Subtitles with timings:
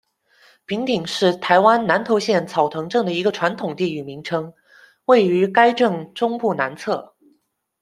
[0.65, 4.51] 坪顶是台湾南投县草屯镇的一个传统地域名称，
[5.05, 7.13] 位于该镇中部南侧。